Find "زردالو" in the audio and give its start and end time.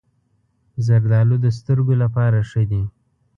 0.85-1.35